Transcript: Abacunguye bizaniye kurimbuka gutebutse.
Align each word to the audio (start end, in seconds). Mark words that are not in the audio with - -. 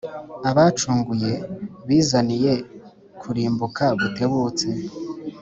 Abacunguye 0.49 1.31
bizaniye 1.87 2.53
kurimbuka 3.21 3.85
gutebutse. 3.99 4.67